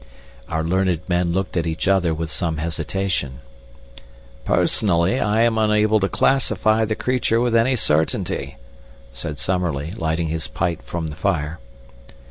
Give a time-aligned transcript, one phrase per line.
[0.49, 3.37] Our learned men looked at each other with some hesitation.
[4.45, 8.57] "Personally, I am unable to classify the creature with any certainty,"
[9.13, 11.59] said Summerlee, lighting his pipe from the fire.